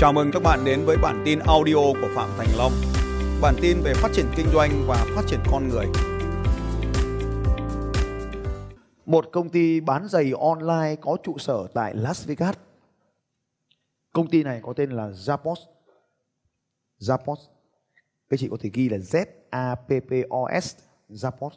[0.00, 2.72] Chào mừng các bạn đến với bản tin audio của Phạm Thành Long.
[3.42, 5.86] Bản tin về phát triển kinh doanh và phát triển con người.
[9.06, 12.56] Một công ty bán giày online có trụ sở tại Las Vegas.
[14.12, 15.56] Công ty này có tên là Zappos.
[16.98, 17.36] Zappos.
[18.28, 20.76] Các chị có thể ghi là Z A P P O S,
[21.08, 21.50] Zappos.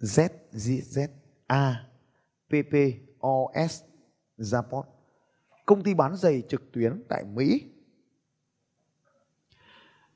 [0.00, 1.08] Z Z Z,
[1.46, 1.84] A
[2.48, 2.74] P P
[3.18, 3.82] O S,
[4.38, 4.84] Zappos.
[5.66, 7.64] Công ty bán giày trực tuyến tại Mỹ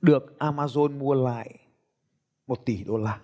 [0.00, 1.58] được Amazon mua lại
[2.46, 3.20] 1 tỷ đô la.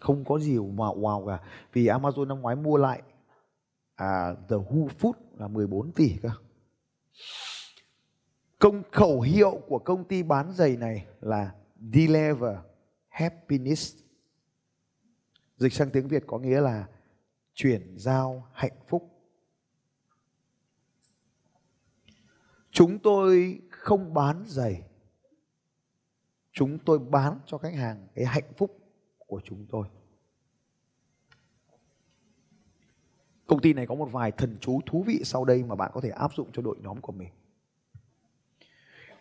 [0.00, 1.44] Không có gì mà wow cả.
[1.72, 3.02] Vì Amazon năm ngoái mua lại
[3.94, 6.30] à, The Who Food là 14 tỷ cơ.
[8.58, 11.54] Công khẩu hiệu của công ty bán giày này là
[11.92, 12.56] Deliver
[13.08, 13.96] Happiness.
[15.56, 16.88] Dịch sang tiếng Việt có nghĩa là
[17.54, 19.17] chuyển giao hạnh phúc.
[22.78, 24.82] Chúng tôi không bán giày.
[26.52, 28.78] Chúng tôi bán cho khách hàng cái hạnh phúc
[29.18, 29.86] của chúng tôi.
[33.46, 36.00] Công ty này có một vài thần chú thú vị sau đây mà bạn có
[36.00, 37.28] thể áp dụng cho đội nhóm của mình.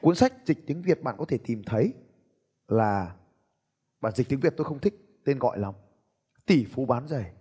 [0.01, 1.93] Cuốn sách dịch tiếng Việt bạn có thể tìm thấy
[2.67, 3.15] là,
[4.01, 5.73] bản dịch tiếng Việt tôi không thích, tên gọi lắm.
[6.45, 7.33] Tỷ phú bán giày.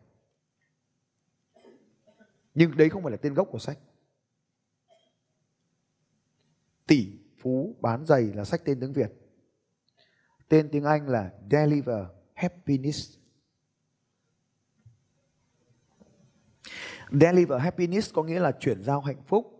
[2.55, 3.79] Nhưng đấy không phải là tên gốc của sách.
[6.87, 9.13] Tỷ phú bán giày là sách tên tiếng Việt.
[10.49, 13.19] Tên tiếng Anh là Deliver Happiness.
[17.11, 19.53] Deliver Happiness có nghĩa là chuyển giao hạnh phúc.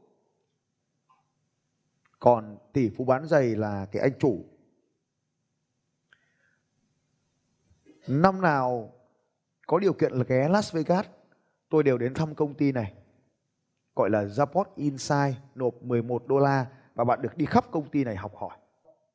[2.19, 4.45] Còn tỷ phú bán giày là cái anh chủ.
[8.09, 8.93] Năm nào
[9.67, 11.07] có điều kiện là ghé Las Vegas,
[11.69, 12.95] tôi đều đến thăm công ty này.
[13.95, 18.05] Gọi là Zapot Insight, nộp 11 đô la và bạn được đi khắp công ty
[18.05, 18.59] này học hỏi.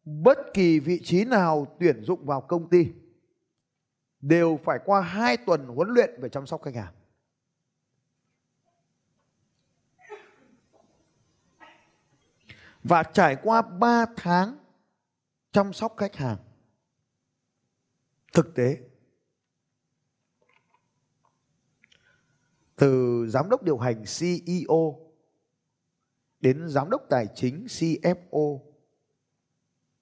[0.05, 2.87] Bất kỳ vị trí nào tuyển dụng vào công ty
[4.21, 6.93] đều phải qua 2 tuần huấn luyện về chăm sóc khách hàng.
[12.83, 14.57] Và trải qua 3 tháng
[15.51, 16.37] chăm sóc khách hàng.
[18.33, 18.77] Thực tế,
[22.75, 25.10] từ giám đốc điều hành CEO
[26.41, 28.59] đến giám đốc tài chính CFO,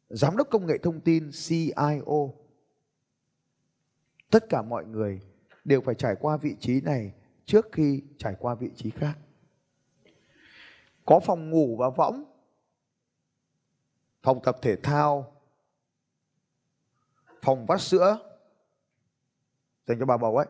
[0.10, 2.30] giám đốc công nghệ thông tin CIO.
[4.30, 5.22] Tất cả mọi người
[5.66, 7.14] đều phải trải qua vị trí này
[7.46, 9.18] trước khi trải qua vị trí khác.
[11.06, 12.24] Có phòng ngủ và võng,
[14.24, 15.42] phòng tập thể thao,
[17.42, 18.18] phòng vắt sữa
[19.88, 20.48] dành cho bà bầu ấy.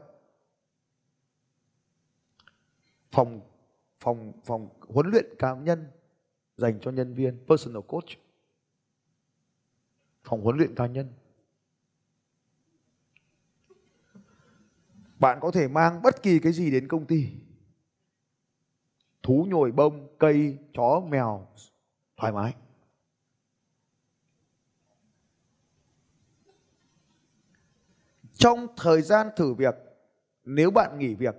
[3.11, 3.48] Phòng
[3.99, 5.87] phòng phòng huấn luyện cá nhân
[6.57, 8.09] dành cho nhân viên, personal coach.
[10.23, 11.13] Phòng huấn luyện cá nhân.
[15.19, 17.29] Bạn có thể mang bất kỳ cái gì đến công ty.
[19.23, 21.47] Thú nhồi bông, cây, chó, mèo,
[22.17, 22.55] thoải mái.
[28.33, 29.75] Trong thời gian thử việc,
[30.43, 31.35] nếu bạn nghỉ việc,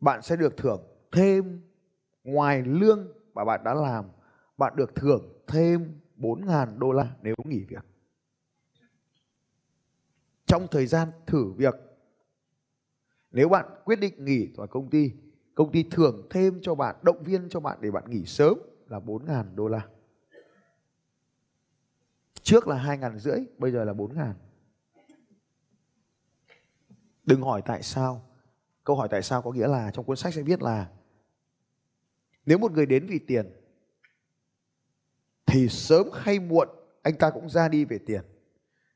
[0.00, 1.60] bạn sẽ được thưởng thêm
[2.24, 4.04] ngoài lương mà bạn đã làm,
[4.58, 7.84] bạn được thưởng thêm 4.000 đô la nếu nghỉ việc.
[10.46, 11.74] Trong thời gian thử việc,
[13.30, 15.12] nếu bạn quyết định nghỉ khỏi công ty,
[15.54, 18.58] công ty thưởng thêm cho bạn, động viên cho bạn để bạn nghỉ sớm
[18.88, 19.88] là 4.000 đô la.
[22.42, 24.32] Trước là 2.000 rưỡi, bây giờ là 4.000.
[27.24, 28.24] Đừng hỏi tại sao.
[28.84, 30.90] Câu hỏi tại sao có nghĩa là trong cuốn sách sẽ viết là
[32.46, 33.52] nếu một người đến vì tiền
[35.46, 36.68] thì sớm hay muộn
[37.02, 38.22] anh ta cũng ra đi về tiền.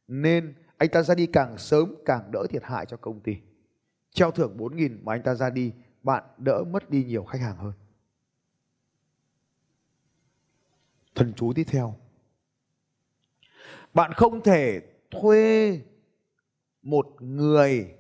[0.09, 3.37] Nên anh ta ra đi càng sớm càng đỡ thiệt hại cho công ty.
[4.11, 7.56] Treo thưởng 4.000 mà anh ta ra đi, bạn đỡ mất đi nhiều khách hàng
[7.56, 7.73] hơn.
[11.14, 11.94] Thần chú tiếp theo.
[13.94, 14.81] Bạn không thể
[15.11, 15.81] thuê
[16.82, 17.94] một người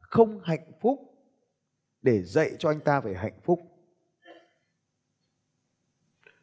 [0.00, 1.14] không hạnh phúc
[2.02, 3.69] để dạy cho anh ta về hạnh phúc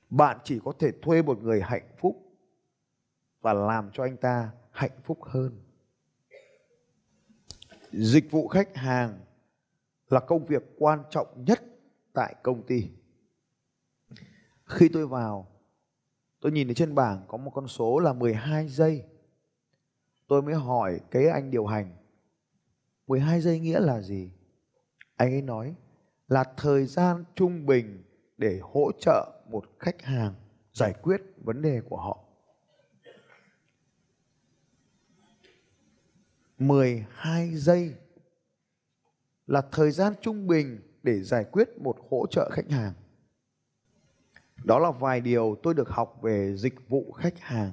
[0.09, 2.27] bạn chỉ có thể thuê một người hạnh phúc
[3.41, 5.61] và làm cho anh ta hạnh phúc hơn.
[7.91, 9.19] Dịch vụ khách hàng
[10.09, 11.61] là công việc quan trọng nhất
[12.13, 12.89] tại công ty.
[14.65, 15.47] Khi tôi vào,
[16.39, 19.03] tôi nhìn thấy trên bảng có một con số là 12 giây.
[20.27, 21.95] Tôi mới hỏi cái anh điều hành
[23.07, 24.31] 12 giây nghĩa là gì?
[25.15, 25.75] Anh ấy nói
[26.27, 28.03] là thời gian trung bình
[28.37, 30.33] để hỗ trợ một khách hàng
[30.73, 32.23] giải quyết vấn đề của họ.
[36.57, 37.93] 12 giây
[39.47, 42.93] là thời gian trung bình để giải quyết một hỗ trợ khách hàng.
[44.63, 47.71] Đó là vài điều tôi được học về dịch vụ khách hàng.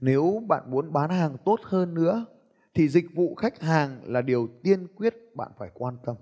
[0.00, 2.26] Nếu bạn muốn bán hàng tốt hơn nữa,
[2.74, 6.16] thì dịch vụ khách hàng là điều tiên quyết bạn phải quan tâm.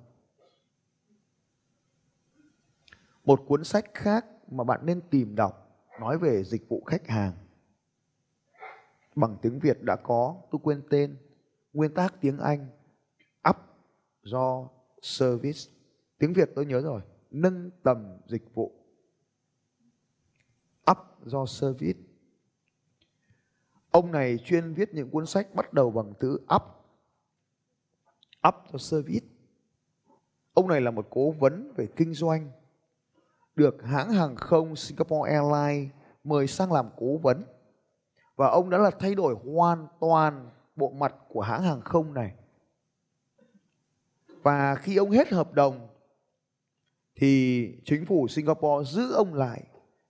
[3.30, 7.32] Một cuốn sách khác mà bạn nên tìm đọc nói về dịch vụ khách hàng.
[9.14, 11.16] Bằng tiếng Việt đã có, tôi quên tên,
[11.72, 12.66] nguyên tác tiếng Anh
[13.48, 13.56] up
[14.22, 14.68] do
[15.02, 15.58] service.
[16.18, 17.00] Tiếng Việt tôi nhớ rồi,
[17.30, 18.72] nâng tầm dịch vụ.
[20.90, 22.00] Up do service.
[23.90, 26.62] Ông này chuyên viết những cuốn sách bắt đầu bằng từ up.
[28.48, 29.26] Up do service.
[30.54, 32.50] Ông này là một cố vấn về kinh doanh
[33.60, 35.92] được hãng hàng không Singapore Airlines
[36.24, 37.44] mời sang làm cố vấn.
[38.36, 42.34] Và ông đã là thay đổi hoàn toàn bộ mặt của hãng hàng không này.
[44.42, 45.88] Và khi ông hết hợp đồng,
[47.16, 49.62] thì chính phủ Singapore giữ ông lại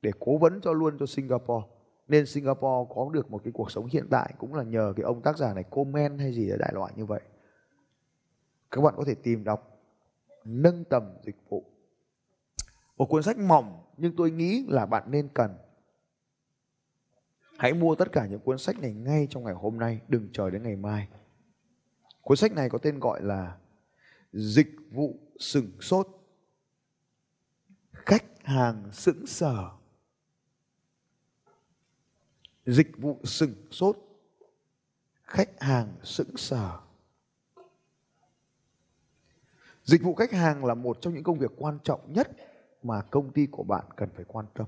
[0.03, 1.67] để cố vấn cho luôn cho Singapore.
[2.09, 5.23] Nên Singapore có được một cái cuộc sống hiện tại cũng là nhờ cái ông
[5.23, 7.21] tác giả này comment hay gì ở đại loại như vậy.
[8.71, 9.81] Các bạn có thể tìm đọc
[10.45, 11.70] nâng tầm dịch vụ
[13.01, 15.55] một cuốn sách mỏng nhưng tôi nghĩ là bạn nên cần.
[17.59, 20.51] Hãy mua tất cả những cuốn sách này ngay trong ngày hôm nay, đừng chờ
[20.51, 21.09] đến ngày mai.
[22.21, 23.57] Cuốn sách này có tên gọi là
[24.33, 26.09] Dịch vụ sừng sốt.
[27.93, 29.71] Khách hàng sững sờ.
[32.67, 33.97] Dịch vụ sừng sốt.
[35.23, 36.79] Khách hàng sững sờ.
[39.85, 42.31] Dịch vụ khách hàng là một trong những công việc quan trọng nhất
[42.83, 44.67] mà công ty của bạn cần phải quan tâm.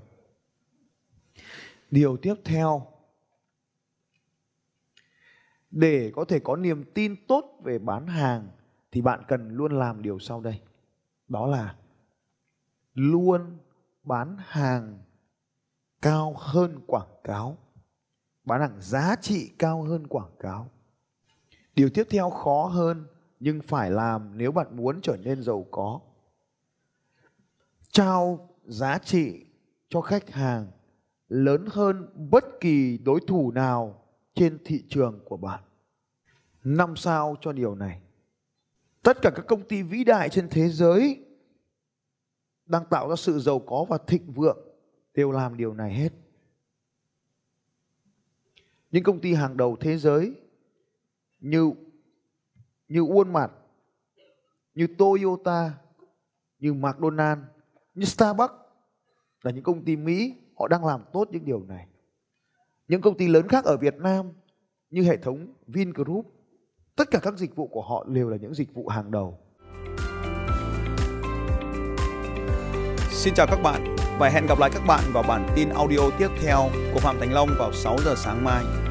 [1.91, 2.87] Điều tiếp theo,
[5.71, 8.47] để có thể có niềm tin tốt về bán hàng
[8.91, 10.61] thì bạn cần luôn làm điều sau đây.
[11.27, 11.75] Đó là
[12.93, 13.57] luôn
[14.03, 14.99] bán hàng
[16.01, 17.57] cao hơn quảng cáo.
[18.43, 20.69] Bán hàng giá trị cao hơn quảng cáo.
[21.75, 23.05] Điều tiếp theo khó hơn,
[23.39, 25.99] nhưng phải làm nếu bạn muốn trở nên giàu có
[27.93, 29.45] trao giá trị
[29.89, 30.67] cho khách hàng
[31.27, 35.63] lớn hơn bất kỳ đối thủ nào trên thị trường của bạn.
[36.63, 38.01] Năm sao cho điều này.
[39.03, 41.25] Tất cả các công ty vĩ đại trên thế giới
[42.65, 44.67] đang tạo ra sự giàu có và thịnh vượng
[45.13, 46.09] đều làm điều này hết.
[48.91, 50.33] Những công ty hàng đầu thế giới
[51.39, 51.71] như
[52.87, 53.49] như Walmart,
[54.75, 55.71] như Toyota,
[56.59, 57.43] như McDonald's
[57.95, 58.53] như Starbucks
[59.43, 61.87] là những công ty Mỹ họ đang làm tốt những điều này.
[62.87, 64.31] Những công ty lớn khác ở Việt Nam
[64.89, 66.25] như hệ thống Vingroup,
[66.95, 69.39] tất cả các dịch vụ của họ đều là những dịch vụ hàng đầu.
[73.11, 76.29] Xin chào các bạn và hẹn gặp lại các bạn vào bản tin audio tiếp
[76.41, 78.82] theo của Phạm Thành Long vào 6 giờ sáng mai.